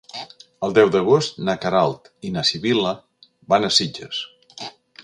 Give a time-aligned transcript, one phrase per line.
[0.67, 2.95] El deu d'agost na Queralt i na Sibil·la
[3.55, 4.25] van a Sitges.